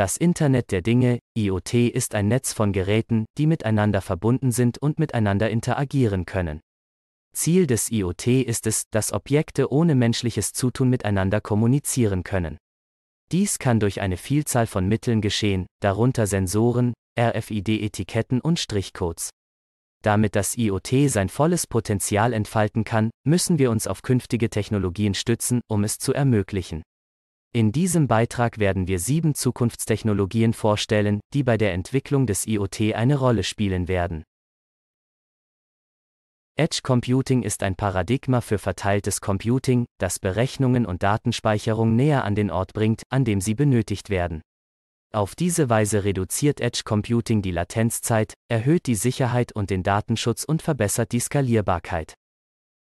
[0.00, 4.98] Das Internet der Dinge, IoT, ist ein Netz von Geräten, die miteinander verbunden sind und
[4.98, 6.62] miteinander interagieren können.
[7.34, 12.56] Ziel des IoT ist es, dass Objekte ohne menschliches Zutun miteinander kommunizieren können.
[13.30, 19.28] Dies kann durch eine Vielzahl von Mitteln geschehen, darunter Sensoren, RFID-Etiketten und Strichcodes.
[20.02, 25.60] Damit das IoT sein volles Potenzial entfalten kann, müssen wir uns auf künftige Technologien stützen,
[25.68, 26.84] um es zu ermöglichen.
[27.52, 33.16] In diesem Beitrag werden wir sieben Zukunftstechnologien vorstellen, die bei der Entwicklung des IoT eine
[33.16, 34.22] Rolle spielen werden.
[36.56, 42.52] Edge Computing ist ein Paradigma für verteiltes Computing, das Berechnungen und Datenspeicherung näher an den
[42.52, 44.42] Ort bringt, an dem sie benötigt werden.
[45.12, 50.62] Auf diese Weise reduziert Edge Computing die Latenzzeit, erhöht die Sicherheit und den Datenschutz und
[50.62, 52.14] verbessert die Skalierbarkeit.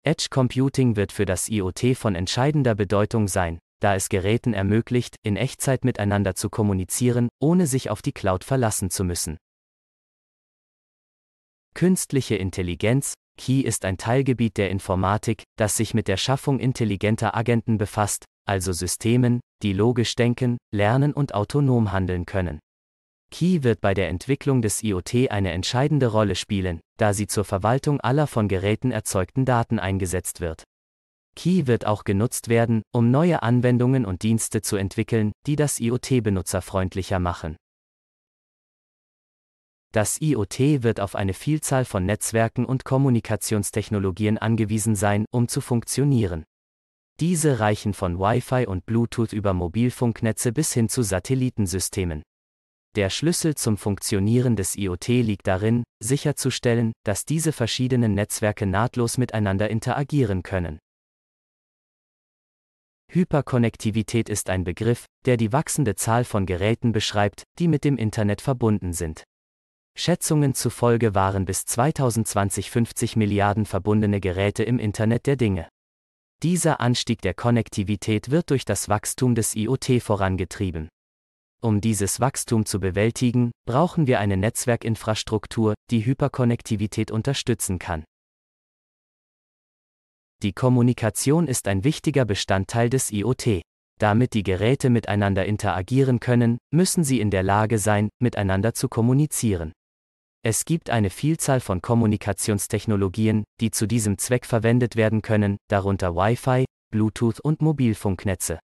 [0.02, 5.36] Edge Computing wird für das IoT von entscheidender Bedeutung sein, da es Geräten ermöglicht, in
[5.36, 9.38] Echtzeit miteinander zu kommunizieren, ohne sich auf die Cloud verlassen zu müssen.
[11.74, 17.78] Künstliche Intelligenz, KI ist ein Teilgebiet der Informatik, das sich mit der Schaffung intelligenter Agenten
[17.78, 22.58] befasst, also Systemen, die logisch denken, lernen und autonom handeln können.
[23.30, 28.00] KI wird bei der Entwicklung des IoT eine entscheidende Rolle spielen, da sie zur Verwaltung
[28.00, 30.64] aller von Geräten erzeugten Daten eingesetzt wird.
[31.38, 36.24] Key wird auch genutzt werden, um neue Anwendungen und Dienste zu entwickeln, die das IoT
[36.24, 37.56] benutzerfreundlicher machen.
[39.92, 46.42] Das IoT wird auf eine Vielzahl von Netzwerken und Kommunikationstechnologien angewiesen sein, um zu funktionieren.
[47.20, 52.24] Diese reichen von Wi-Fi und Bluetooth über Mobilfunknetze bis hin zu Satellitensystemen.
[52.96, 59.70] Der Schlüssel zum Funktionieren des IoT liegt darin, sicherzustellen, dass diese verschiedenen Netzwerke nahtlos miteinander
[59.70, 60.80] interagieren können.
[63.10, 68.42] Hyperkonnektivität ist ein Begriff, der die wachsende Zahl von Geräten beschreibt, die mit dem Internet
[68.42, 69.24] verbunden sind.
[69.96, 75.68] Schätzungen zufolge waren bis 2020 50 Milliarden verbundene Geräte im Internet der Dinge.
[76.42, 80.88] Dieser Anstieg der Konnektivität wird durch das Wachstum des IoT vorangetrieben.
[81.60, 88.04] Um dieses Wachstum zu bewältigen, brauchen wir eine Netzwerkinfrastruktur, die Hyperkonnektivität unterstützen kann.
[90.44, 93.62] Die Kommunikation ist ein wichtiger Bestandteil des IoT.
[93.98, 99.72] Damit die Geräte miteinander interagieren können, müssen sie in der Lage sein, miteinander zu kommunizieren.
[100.44, 106.64] Es gibt eine Vielzahl von Kommunikationstechnologien, die zu diesem Zweck verwendet werden können, darunter Wi-Fi,
[106.92, 108.60] Bluetooth und Mobilfunknetze.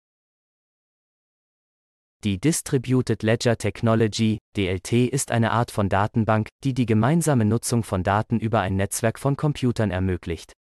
[2.24, 8.02] Die Distributed Ledger Technology, DLT, ist eine Art von Datenbank, die die gemeinsame Nutzung von
[8.02, 10.53] Daten über ein Netzwerk von Computern ermöglicht.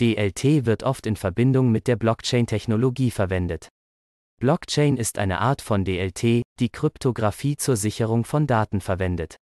[0.00, 3.68] DLT wird oft in Verbindung mit der Blockchain-Technologie verwendet.
[4.40, 9.36] Blockchain ist eine Art von DLT, die Kryptographie zur Sicherung von Daten verwendet.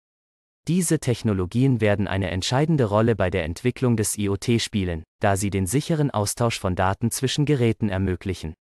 [0.68, 5.66] Diese Technologien werden eine entscheidende Rolle bei der Entwicklung des IoT spielen, da sie den
[5.66, 8.54] sicheren Austausch von Daten zwischen Geräten ermöglichen.